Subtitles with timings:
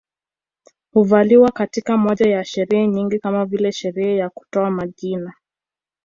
[0.93, 5.33] Huvaliwa katika moja ya sherehe nyingi kama vile sherehe ya kutoa majina